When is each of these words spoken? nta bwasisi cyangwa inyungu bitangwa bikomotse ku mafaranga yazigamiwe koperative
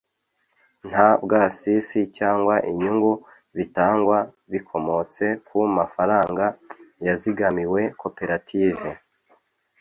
nta 0.89 1.07
bwasisi 1.23 1.99
cyangwa 2.17 2.55
inyungu 2.71 3.11
bitangwa 3.57 4.17
bikomotse 4.51 5.25
ku 5.47 5.57
mafaranga 5.77 6.45
yazigamiwe 7.05 7.81
koperative 8.01 8.89